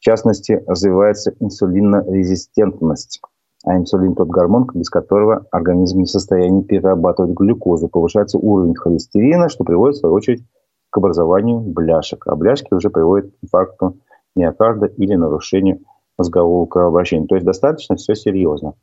[0.00, 3.20] частности, развивается инсулинорезистентность.
[3.64, 7.88] А инсулин тот гормон, без которого организм не в состоянии перерабатывать глюкозу.
[7.88, 10.44] Повышается уровень холестерина, что приводит, в свою очередь,
[10.90, 12.26] к образованию бляшек.
[12.26, 13.98] А бляшки уже приводят к инфаркту
[14.34, 15.80] миокарда или нарушению
[16.18, 17.26] мозгового кровообращения.
[17.26, 18.74] То есть достаточно все серьезно.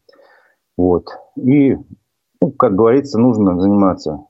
[0.77, 1.09] Вот.
[1.35, 1.77] И,
[2.41, 4.23] ну, как говорится, нужно заниматься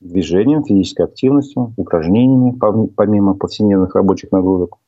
[0.00, 2.58] движением, физической активностью, упражнениями,
[2.96, 4.78] помимо повседневных рабочих нагрузок.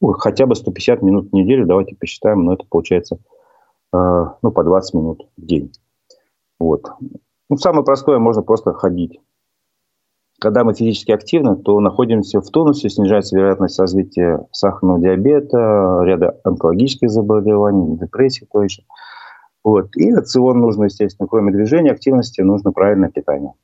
[0.00, 3.18] Ну, хотя бы 150 минут в неделю, давайте посчитаем, но это получается
[3.92, 5.72] ну, по 20 минут в день.
[6.58, 6.86] Вот.
[7.48, 9.20] Ну, самое простое, можно просто ходить.
[10.38, 17.08] Когда мы физически активны, то находимся в тонусе, снижается вероятность развития сахарного диабета, ряда онкологических
[17.08, 18.82] заболеваний, депрессии той же.
[19.64, 19.96] Вот.
[19.96, 23.54] И рацион нужно, естественно, кроме движения, активности, нужно правильное питание.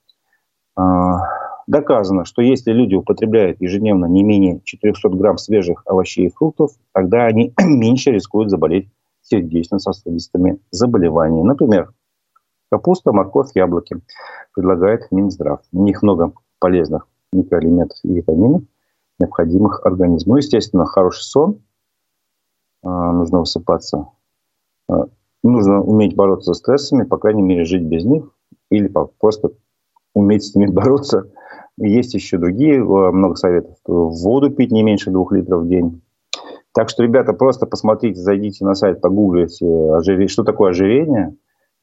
[0.74, 1.20] А,
[1.66, 7.26] доказано, что если люди употребляют ежедневно не менее 400 грамм свежих овощей и фруктов, тогда
[7.26, 8.88] они меньше рискуют заболеть
[9.32, 11.46] сердечно-сосудистыми заболеваниями.
[11.46, 11.92] Например,
[12.70, 14.00] капуста, морковь, яблоки
[14.54, 15.60] предлагает Минздрав.
[15.72, 18.62] У них много полезных микроэлементов и витаминов,
[19.18, 20.36] необходимых организму.
[20.36, 21.62] Естественно, хороший сон.
[22.82, 24.08] А, нужно высыпаться.
[24.88, 25.06] А,
[25.42, 28.30] нужно уметь бороться со стрессами, по крайней мере, жить без них.
[28.70, 29.52] Или просто
[30.14, 31.30] уметь с ними бороться.
[31.78, 33.78] Есть еще другие, а, много советов.
[33.86, 36.02] Воду пить не меньше двух литров в день.
[36.74, 41.36] Так что, ребята, просто посмотрите, зайдите на сайт, погуглите, что такое ожирение.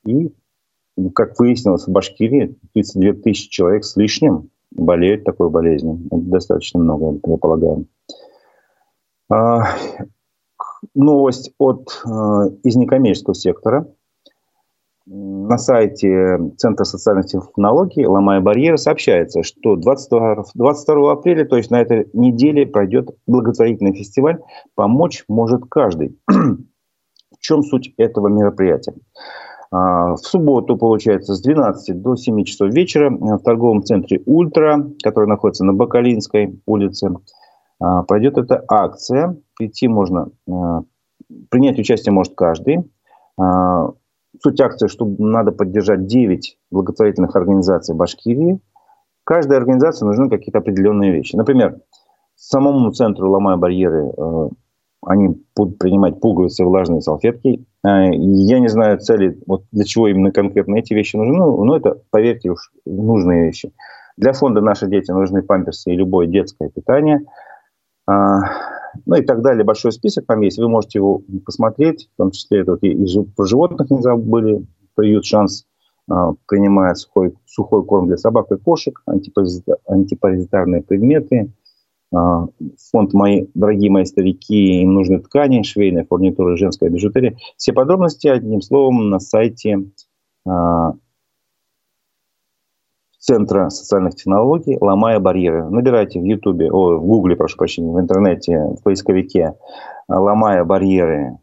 [0.06, 0.34] И,
[1.13, 5.99] как выяснилось, в Башкирии 32 тысячи человек с лишним болеют такой болезнью.
[6.08, 7.86] Это достаточно много, я полагаю.
[9.32, 9.75] А,
[10.95, 13.88] новость от, а, из некоммерческого сектора.
[15.11, 21.81] На сайте Центра социальных технологий «Ломая барьеры» сообщается, что 22, 22 апреля, то есть на
[21.81, 24.37] этой неделе, пройдет благотворительный фестиваль
[24.75, 26.15] «Помочь может каждый».
[26.29, 28.93] В чем суть этого мероприятия?
[29.71, 35.27] А, в субботу, получается, с 12 до 7 часов вечера в торговом центре «Ультра», который
[35.27, 37.15] находится на Бакалинской улице,
[37.79, 39.37] а, пройдет эта акция.
[39.57, 40.83] Прийти можно, а,
[41.49, 42.83] принять участие может каждый.
[44.41, 48.60] Суть акции, что надо поддержать 9 благотворительных организаций Башкирии.
[49.23, 51.35] Каждой организации нужны какие-то определенные вещи.
[51.35, 51.79] Например,
[52.35, 54.12] самому центру «Ломая барьеры»
[55.06, 57.65] они будут принимать пуговицы, влажные салфетки.
[57.83, 61.75] А, я не знаю цели, вот для чего именно конкретно эти вещи нужны, но ну,
[61.75, 63.71] это, поверьте уж, нужные вещи.
[64.17, 67.21] Для фонда «Наши дети» нужны памперсы и любое детское питание.
[69.06, 69.63] Ну и так далее.
[69.63, 70.58] Большой список там есть.
[70.58, 72.96] Вы можете его посмотреть, в том числе это и
[73.35, 74.65] про животных не забыли.
[74.96, 75.65] Приют «Шанс»
[76.10, 81.54] а, принимает сухой, сухой корм для собак и кошек, антипаразитарные предметы,
[82.12, 82.48] а,
[82.92, 87.37] фонд «Мои дорогие мои старики», им нужны ткани, швейная фурнитура, женская бижутерия.
[87.58, 89.85] Все подробности, одним словом, на сайте
[90.48, 90.94] а,
[93.30, 95.69] Центра социальных технологий «Ломая барьеры».
[95.69, 99.54] Набирайте в Ютубе, о, в Гугле, прошу прощения, в интернете, в поисковике
[100.08, 101.38] «Ломая барьеры.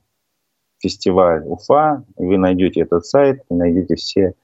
[0.81, 2.03] Фестиваль Уфа».
[2.17, 4.35] Вы найдете этот сайт, вы найдете все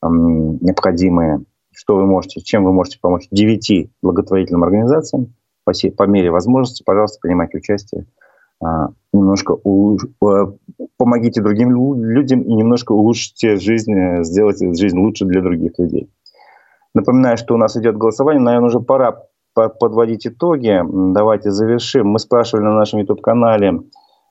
[0.00, 1.40] эм, необходимые,
[1.72, 5.34] что вы можете, чем вы можете помочь девяти благотворительным организациям
[5.64, 8.06] по, по мере возможности, пожалуйста, принимайте участие.
[8.64, 9.98] А, немножко у,
[10.96, 11.74] помогите другим
[12.04, 16.08] людям и немножко улучшите жизнь, э, сделайте жизнь лучше для других людей.
[16.94, 18.42] Напоминаю, что у нас идет голосование.
[18.42, 19.22] Наверное, уже пора
[19.54, 20.80] подводить итоги.
[21.12, 22.08] Давайте завершим.
[22.08, 23.80] Мы спрашивали на нашем YouTube-канале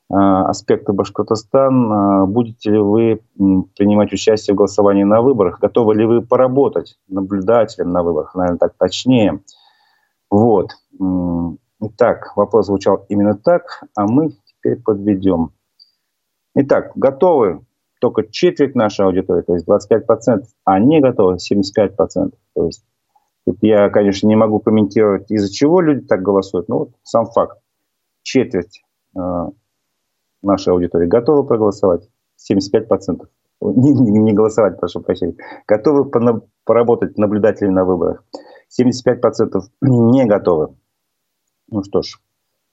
[0.10, 1.92] а, аспекты Башкортостан.
[1.92, 3.22] А, будете ли вы
[3.76, 5.60] принимать участие в голосовании на выборах?
[5.60, 8.36] Готовы ли вы поработать наблюдателем на выборах?
[8.36, 9.42] Наверное, так точнее.
[10.30, 10.72] Вот.
[11.82, 15.52] Итак, вопрос звучал именно так, а мы теперь подведем.
[16.54, 17.62] Итак, готовы
[18.02, 22.34] только четверть нашей аудитории, то есть 25%, а не готовы 75%.
[22.56, 22.84] То есть
[23.46, 27.60] тут я, конечно, не могу комментировать, из-за чего люди так голосуют, но вот сам факт.
[28.24, 28.84] Четверть
[29.16, 29.20] э,
[30.42, 32.10] нашей аудитории готовы проголосовать,
[32.52, 33.28] 75%.
[33.62, 35.36] Не, не, голосовать, прошу прощения.
[35.68, 36.10] Готовы
[36.64, 38.24] поработать наблюдателями на выборах.
[38.76, 40.76] 75% не готовы.
[41.70, 42.20] Ну что ж,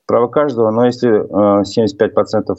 [0.07, 2.57] право каждого, но если э, 75%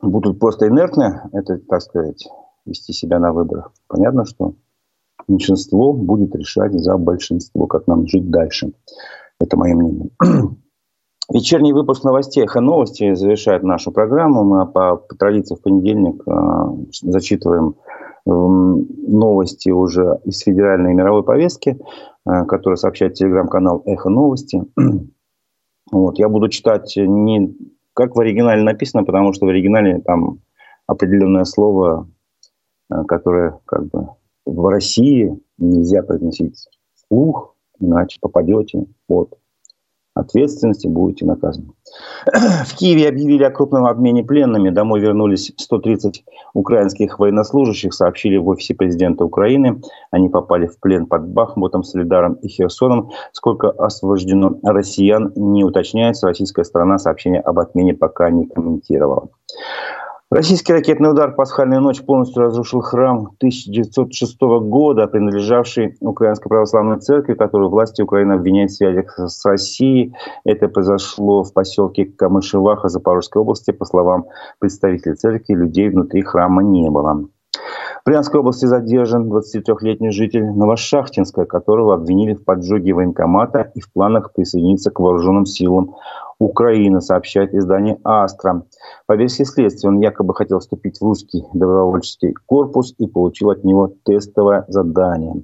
[0.00, 2.28] будут просто инертны, это, так сказать,
[2.64, 4.54] вести себя на выборах, понятно, что
[5.26, 8.72] меньшинство будет решать за большинство, как нам жить дальше.
[9.40, 10.10] Это мое мнение.
[11.32, 14.44] Вечерний выпуск новостей «Эхо новости» завершает нашу программу.
[14.44, 17.76] Мы по, по традиции в понедельник э, зачитываем
[18.24, 21.78] новости уже из федеральной и мировой повестки,
[22.26, 24.64] э, которые сообщает телеграм-канал «Эхо новости».
[25.90, 26.18] Вот.
[26.18, 27.56] Я буду читать не
[27.98, 30.38] как в оригинале написано, потому что в оригинале там
[30.86, 32.08] определенное слово,
[32.92, 34.10] э, которое как бы
[34.46, 39.36] в России нельзя произносить вслух, иначе попадете под
[40.18, 41.68] ответственности будете наказаны.
[42.66, 44.70] В Киеве объявили о крупном обмене пленными.
[44.70, 49.80] Домой вернулись 130 украинских военнослужащих, сообщили в офисе президента Украины.
[50.10, 53.10] Они попали в плен под Бахмутом, Солидаром и Херсоном.
[53.32, 56.26] Сколько освобождено россиян, не уточняется.
[56.26, 59.28] Российская сторона сообщение об отмене пока не комментировала.
[60.30, 67.70] Российский ракетный удар «Пасхальная ночь» полностью разрушил храм 1906 года, принадлежавший Украинской Православной Церкви, которую
[67.70, 70.14] власти Украины обвиняют в связях с Россией.
[70.44, 73.70] Это произошло в поселке Камышеваха Запорожской области.
[73.70, 74.26] По словам
[74.58, 77.24] представителей церкви, людей внутри храма не было.
[78.08, 84.90] Брянской области задержан 23-летний житель Новошахтинска, которого обвинили в поджоге военкомата и в планах присоединиться
[84.90, 85.94] к вооруженным силам
[86.38, 88.62] Украины, сообщает издание «Астра».
[89.04, 93.92] По версии следствия, он якобы хотел вступить в русский добровольческий корпус и получил от него
[94.04, 95.42] тестовое задание.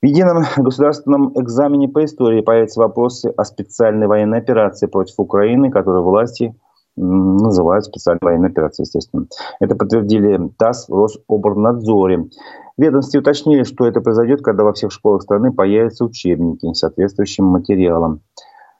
[0.00, 6.02] В едином государственном экзамене по истории появятся вопросы о специальной военной операции против Украины, которую
[6.02, 6.56] власти
[6.96, 9.26] называют специальной военной операцией, естественно.
[9.60, 12.28] Это подтвердили ТАСС в Рособорнадзоре.
[12.76, 18.22] Ведомстве уточнили, что это произойдет, когда во всех школах страны появятся учебники с соответствующим материалом.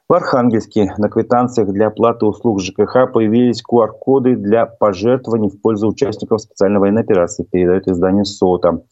[0.07, 6.41] В Архангельске на квитанциях для оплаты услуг ЖКХ появились QR-коды для пожертвований в пользу участников
[6.41, 8.83] специальной военной операции, передает издание СОТа.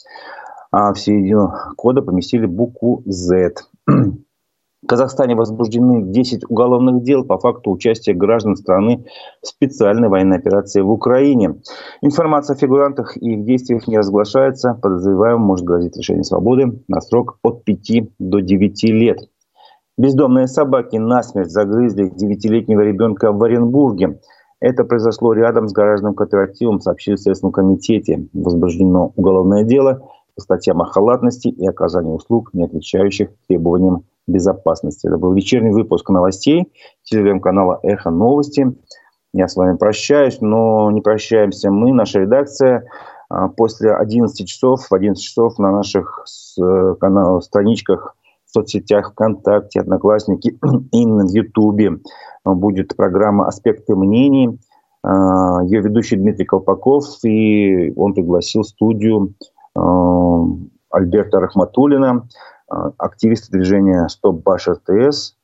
[0.72, 3.54] А в середину кода поместили букву Z.
[4.84, 9.06] В Казахстане возбуждены 10 уголовных дел по факту участия граждан страны
[9.42, 11.62] в специальной военной операции в Украине.
[12.02, 14.78] Информация о фигурантах и их действиях не разглашается.
[14.82, 19.20] Подозреваемым может грозить лишение свободы на срок от 5 до 9 лет.
[19.98, 24.20] Бездомные собаки насмерть загрызли девятилетнего ребенка в Оренбурге.
[24.60, 28.28] Это произошло рядом с гаражным кооперативом, сообщили в Следственном комитете.
[28.34, 35.08] Возбуждено уголовное дело по статьям о халатности и оказании услуг, не отвечающих требованиям безопасности.
[35.08, 36.72] Это был вечерний выпуск новостей
[37.04, 38.76] телеграм-канала «Эхо новости».
[39.34, 42.88] Я с вами прощаюсь, но не прощаемся мы, наша редакция.
[43.30, 46.24] А, после 11 часов, в 11 часов на наших
[46.62, 48.16] э, каналах, страничках
[48.54, 50.60] соцсетях ВКонтакте, Одноклассники
[50.92, 52.00] и на Ютубе
[52.46, 54.60] будет программа «Аспекты мнений».
[55.04, 59.34] А, Ее ведущий Дмитрий Колпаков, и он пригласил в студию
[59.76, 60.44] а,
[60.92, 62.28] Альберта Рахматулина,
[62.68, 65.36] а, активиста движения «Стоп Баш РТС»,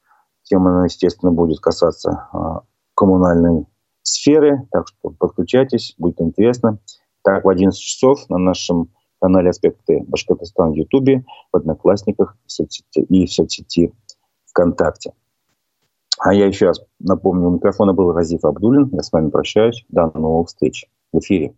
[0.49, 2.61] Тема, естественно, будет касаться а,
[2.95, 3.67] коммунальной
[4.01, 6.79] сферы, так что подключайтесь, будет интересно.
[7.21, 8.89] Так, в 11 часов на нашем
[9.21, 12.35] канале «Аспекты Башкортостана» в Ютубе, в Одноклассниках
[12.95, 13.93] и в соцсети
[14.47, 15.13] ВКонтакте.
[16.17, 18.89] А я еще раз напомню, у микрофона был Разиф Абдулин.
[18.91, 19.85] Я с вами прощаюсь.
[19.89, 21.53] До новых встреч в эфире.